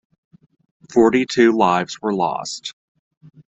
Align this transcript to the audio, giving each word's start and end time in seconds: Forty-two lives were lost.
Forty-two 0.91 1.51
lives 1.51 2.01
were 2.01 2.11
lost. 2.11 2.73